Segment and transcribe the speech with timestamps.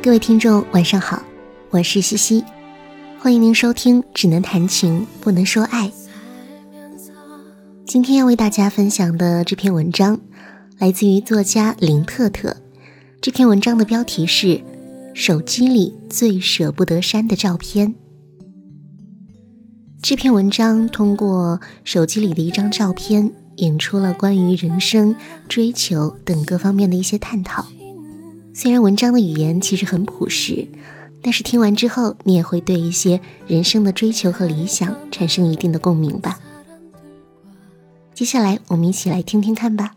[0.00, 1.20] 各位听众，晚上好，
[1.70, 2.44] 我是西西，
[3.18, 5.88] 欢迎您收听《只能谈情不能说爱》。
[7.84, 10.20] 今天要为大家分享的这篇文章，
[10.78, 12.56] 来自于作家林特特。
[13.20, 14.46] 这篇文章的标题是
[15.14, 17.88] 《手机里最舍不得删的照片》。
[20.00, 25.16] 这篇文章通过手机里的一张照片，引出了关于人生、
[25.48, 27.66] 追求等各方面的一些探讨。
[28.60, 30.66] 虽然文章的语言其实很朴实，
[31.22, 36.40] 但是听完之后，你也会对一些人生的追求和理想产生一定的共鸣吧。
[38.12, 39.94] 接下来，我们一起来听听看吧。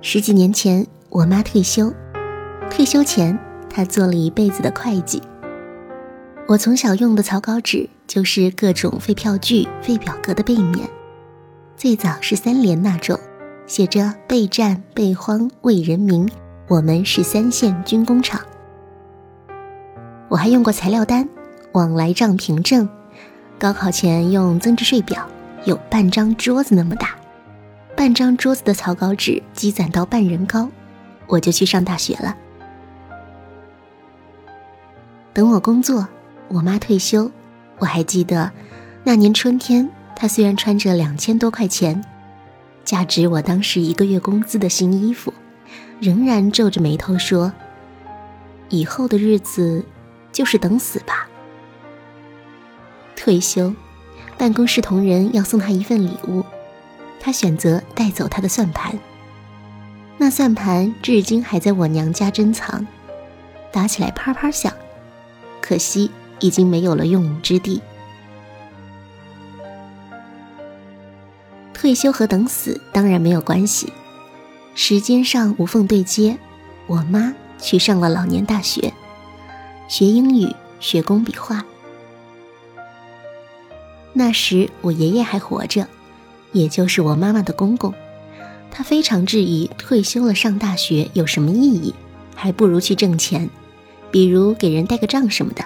[0.00, 1.92] 十几年前，我妈退休，
[2.70, 3.36] 退休前，
[3.68, 5.20] 她做了一辈子的会计。
[6.46, 10.88] 我从小用的草稿纸就是各种废票据、废表格的背面。
[11.80, 13.18] 最早是三联那种，
[13.66, 16.30] 写着“备战备荒为人民，
[16.68, 18.38] 我们是三线军工厂”。
[20.28, 21.26] 我还用过材料单、
[21.72, 22.86] 往来账凭证，
[23.58, 25.26] 高考前用增值税表，
[25.64, 27.14] 有半张桌子那么大，
[27.96, 30.68] 半张桌子的草稿纸积攒到半人高，
[31.28, 32.36] 我就去上大学了。
[35.32, 36.06] 等我工作，
[36.48, 37.30] 我妈退休，
[37.78, 38.52] 我还记得
[39.02, 39.90] 那年春天。
[40.20, 42.04] 他虽然穿着两千多块钱，
[42.84, 45.32] 价值我当时一个月工资的新衣服，
[45.98, 47.50] 仍然皱着眉头说
[48.68, 49.82] ：“以后的日子
[50.30, 51.26] 就是等死吧。”
[53.16, 53.74] 退休，
[54.36, 56.44] 办公室同仁要送他一份礼物，
[57.18, 58.98] 他选择带走他的算盘。
[60.18, 62.86] 那算盘至今还在我娘家珍藏，
[63.72, 64.70] 打起来啪啪响，
[65.62, 66.10] 可惜
[66.40, 67.80] 已经没有了用武之地。
[71.90, 73.92] 退休和等死当然没有关系，
[74.76, 76.38] 时间上无缝对接。
[76.86, 78.94] 我妈去上了老年大学，
[79.88, 81.64] 学英语，学工笔画。
[84.12, 85.88] 那时我爷爷还活着，
[86.52, 87.92] 也就是我妈妈的公公，
[88.70, 91.92] 他非常质疑退休了上大学有什么意义，
[92.36, 93.50] 还不如去挣钱，
[94.12, 95.64] 比如给人带个账什么的。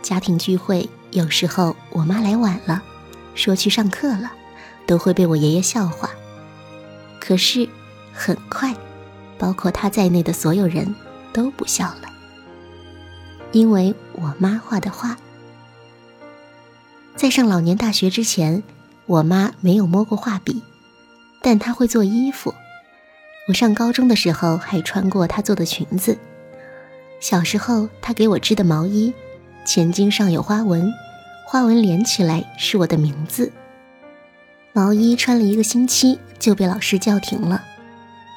[0.00, 2.80] 家庭聚会有时候我妈来晚了，
[3.34, 4.30] 说去上课了。
[4.86, 6.10] 都会被我爷爷笑话。
[7.20, 7.68] 可是，
[8.12, 8.74] 很快，
[9.38, 10.94] 包括他在内的所有人
[11.32, 12.12] 都不笑了，
[13.52, 15.16] 因为我妈画的画。
[17.16, 18.62] 在上老年大学之前，
[19.06, 20.62] 我妈没有摸过画笔，
[21.40, 22.52] 但她会做衣服。
[23.48, 26.18] 我上高中的时候还穿过她做的裙子。
[27.20, 29.14] 小时候，她给我织的毛衣，
[29.64, 30.92] 前襟上有花纹，
[31.46, 33.50] 花纹连起来是我的名字。
[34.76, 37.62] 毛衣穿了一个星期就被老师叫停了，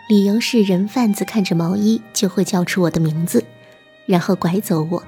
[0.07, 3.43] 理由是人贩子看着毛衣就会叫出我的名字，
[4.05, 5.03] 然后拐走我。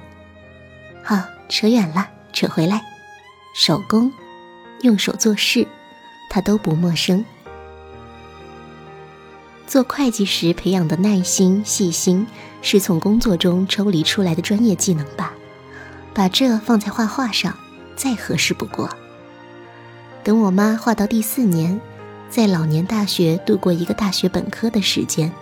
[1.04, 2.82] 好，扯远了，扯回来，
[3.54, 4.12] 手工，
[4.82, 5.68] 用手做事，
[6.28, 7.24] 他都不陌生。
[9.68, 12.26] 做会计时培养的耐心、细心，
[12.60, 15.32] 是从工作中抽离出来的专业技能吧？
[16.12, 17.56] 把这放在画画上，
[17.94, 18.90] 再合适不过。
[20.22, 21.80] 等我妈画到第四年，
[22.28, 25.32] 在老年大学度过一个大学本科的时间，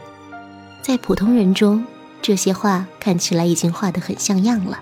[0.80, 1.84] 在普通人中，
[2.22, 4.80] 这些画看起来已经画得很像样了。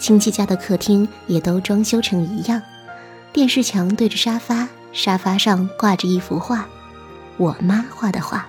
[0.00, 2.60] 亲戚家的客厅也都装修成一样，
[3.32, 6.66] 电视墙对着沙发，沙发上挂着一幅画，
[7.36, 8.48] 我妈画的画。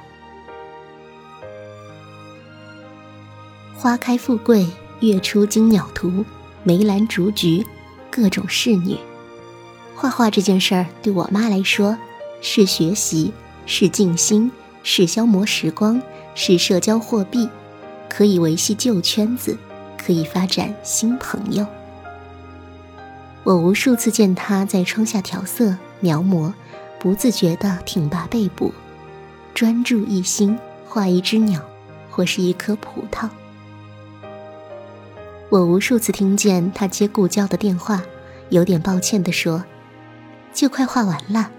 [3.75, 4.67] 花开富贵，
[5.01, 6.25] 月出惊鸟图，
[6.63, 7.65] 梅兰竹菊，
[8.09, 8.97] 各种仕女。
[9.95, 11.97] 画画这件事儿对我妈来说，
[12.41, 13.31] 是学习，
[13.65, 14.51] 是静心，
[14.83, 16.01] 是消磨时光，
[16.33, 17.47] 是社交货币，
[18.09, 19.55] 可以维系旧圈子，
[19.97, 21.67] 可以发展新朋友。
[23.43, 26.51] 我无数次见她在窗下调色描摹，
[26.99, 28.73] 不自觉地挺拔背部，
[29.53, 30.57] 专注一心
[30.87, 31.61] 画一只鸟，
[32.09, 33.29] 或是一颗葡萄。
[35.49, 38.01] 我无数次听见她接顾娇的电话，
[38.49, 39.63] 有点抱歉地说。
[40.53, 41.51] 就快画完了，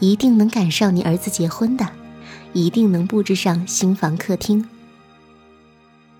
[0.00, 1.88] 一定能赶上你儿子结婚的，
[2.52, 4.68] 一定能布置上新房客厅。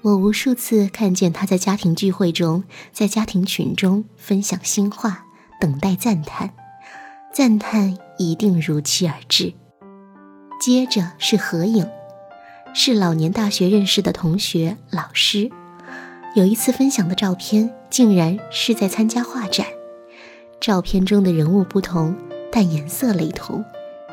[0.02, 5.24] 我无数次看见他在家庭聚会中，在家庭群中分享新话，
[5.60, 6.50] 等待赞叹，
[7.32, 9.54] 赞叹一定如期而至。
[10.60, 11.88] 接着是合影，
[12.74, 15.50] 是老年大学认识的同学、老师。
[16.34, 19.66] 有一次分享的照片，竟然是在参加画展。
[20.66, 22.16] 照片中的人物不同，
[22.50, 23.62] 但颜色雷同。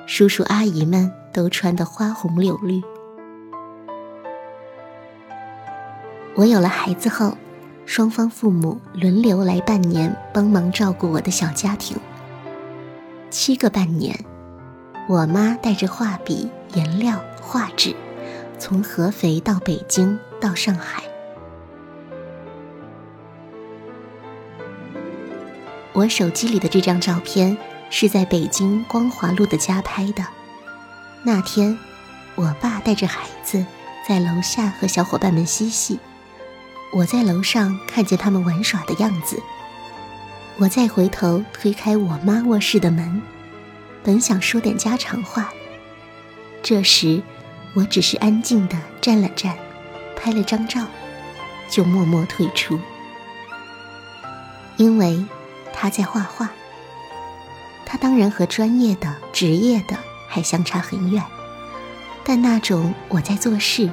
[0.06, 2.81] 叔叔阿姨们都穿得花红柳绿。
[6.36, 7.38] 我有了孩子后，
[7.86, 11.95] 双方父母轮流来半年帮忙照顾我的小家庭。
[13.30, 14.19] 七个半年，
[15.07, 17.95] 我妈带着画笔、颜料、画纸，
[18.59, 21.01] 从合肥到北京到上海。
[25.93, 27.57] 我手机里的这张照片
[27.89, 30.25] 是在北京光华路的家拍的。
[31.23, 31.77] 那天，
[32.35, 33.65] 我爸带着孩子
[34.07, 35.99] 在楼下和小伙伴们嬉戏。
[36.93, 39.41] 我在楼上看见他们玩耍的样子，
[40.57, 43.21] 我再回头推开我妈卧室的门，
[44.03, 45.53] 本想说点家常话，
[46.63, 47.21] 这时
[47.73, 49.57] 我只是安静地站了站，
[50.15, 50.85] 拍了张照，
[51.69, 52.79] 就默默退出，
[54.77, 55.23] 因为
[55.73, 56.51] 他在画画。
[57.85, 59.97] 他当然和专业的、职业的
[60.27, 61.23] 还相差很远，
[62.23, 63.89] 但那种我在做事，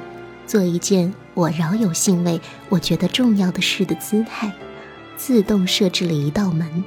[0.47, 1.13] 做一件。
[1.35, 4.51] 我饶有兴味，我觉得重要的事的姿态，
[5.15, 6.83] 自动设置了一道门。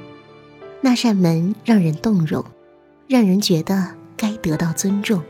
[0.79, 2.45] 那扇门让人动容，
[3.07, 5.23] 让人觉得该得到尊重。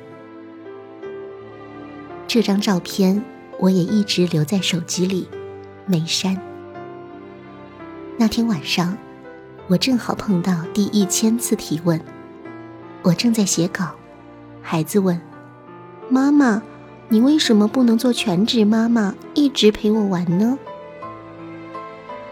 [2.28, 3.24] 这张照片
[3.60, 5.30] 我也一直留在手机里，
[5.86, 6.38] 没删。
[8.18, 8.98] 那天晚上，
[9.68, 12.00] 我正好碰到第一千次提问，
[13.02, 13.92] 我正在写稿，
[14.62, 15.20] 孩子问
[16.10, 16.62] ：“妈妈。”
[17.10, 20.58] 你为什么不能做全职妈妈，一直陪我玩呢？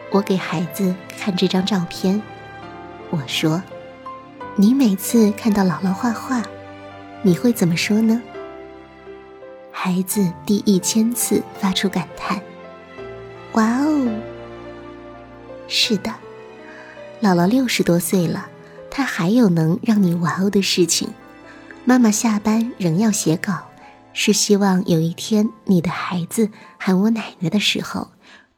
[0.09, 2.19] 我给孩子看这张照片，
[3.11, 3.61] 我说
[4.55, 6.41] ：“你每次看到姥姥画画，
[7.21, 8.19] 你会怎么说呢？”
[9.71, 12.41] 孩子第一千次发出感叹
[13.53, 14.09] ：“哇哦！”
[15.67, 16.11] 是的，
[17.21, 18.47] 姥姥六十多岁了，
[18.89, 21.07] 她还有能让你哇哦的事情。
[21.85, 23.53] 妈妈下班仍要写稿。
[24.13, 28.09] 是希望有一天你的孩子喊我奶奶的时候，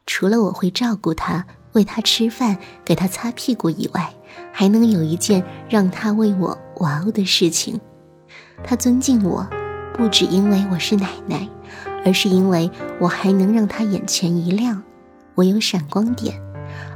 [0.04, 4.12] 除了我会照顾他、喂他吃饭、给他擦屁股以外，
[4.50, 7.80] 还能有一件让他为我哇哦的事情。
[8.64, 9.46] 他尊敬我，
[9.92, 11.48] 不只因为我是奶奶，
[12.04, 12.68] 而是因为
[12.98, 14.82] 我还能让他眼前一亮。
[15.36, 16.40] 我有闪光点，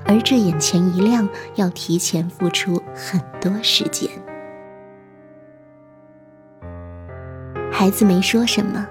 [0.04, 4.10] 而这眼前一亮要提前付出很多时间。
[7.70, 8.86] 孩子没说什么，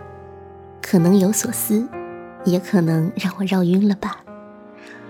[0.81, 1.87] 可能有所思，
[2.45, 4.23] 也可能让我绕晕了吧。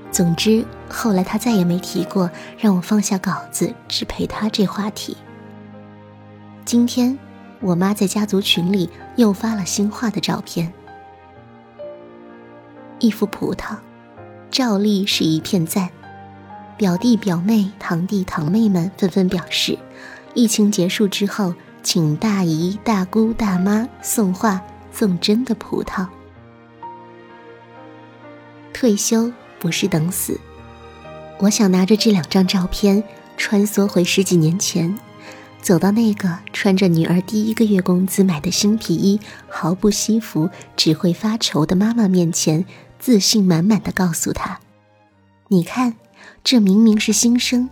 [0.10, 5.16] 总之，后来他再也没提过让我放下稿子只陪他这话题。
[6.66, 7.18] 今天，
[7.60, 10.74] 我妈在家族群里又发了新画的照片，
[13.00, 13.76] 一幅葡萄，
[14.52, 15.90] 照例是一片赞。
[16.78, 19.78] 表弟表妹、堂弟堂妹们纷纷表示，
[20.34, 21.54] 疫情结束之后。
[21.84, 24.62] 请大姨、大姑、大妈送画
[24.92, 26.06] 送真的葡萄。
[28.74, 30.38] 退休不是等死，
[31.40, 33.02] 我想拿着这两张照片
[33.38, 35.00] 穿梭回十几年前，
[35.62, 42.66] 走到那个穿着女儿第一个月工资买的新皮衣、毫不惜福、只会发愁的妈妈面前，
[43.00, 44.60] 自信满满的告诉她
[45.50, 45.96] ：“你看，
[46.44, 47.70] 这明明是新生。”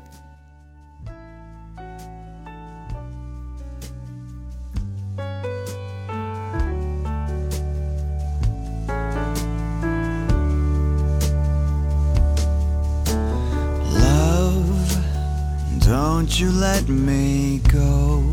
[15.88, 18.24] Won't you let me go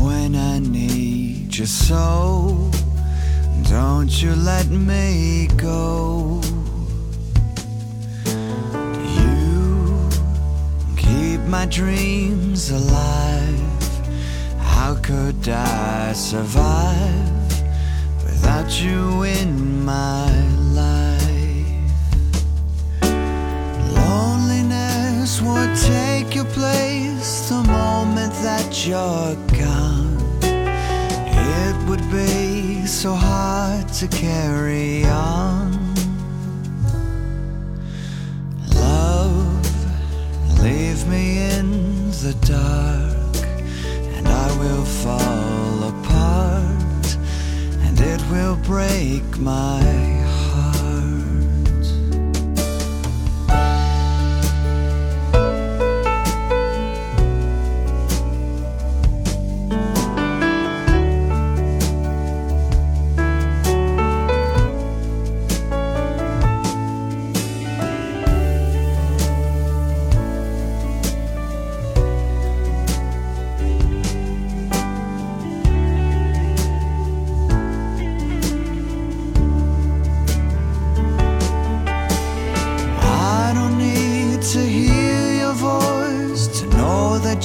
[0.00, 2.70] when I need you so?
[3.68, 6.40] Don't you let me go.
[9.16, 10.08] You
[10.96, 13.60] keep my dreams alive.
[14.58, 17.62] How could I survive
[18.24, 20.29] without you in my
[34.00, 35.94] to carry on.
[38.74, 43.46] Love, leave me in the dark,
[44.16, 47.18] and I will fall apart,
[47.84, 49.89] and it will break my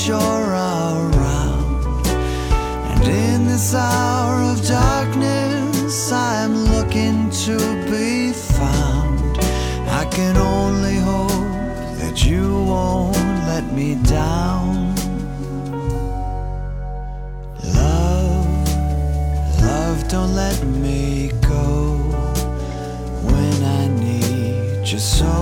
[0.08, 2.06] you're around.
[2.06, 7.58] And in this hour of darkness, I'm looking to
[7.90, 9.38] be found.
[9.90, 11.32] I can only hope
[12.00, 14.94] that you won't let me down.
[17.64, 18.68] Love,
[19.62, 21.96] love, don't let me go
[23.32, 25.35] when I need you so.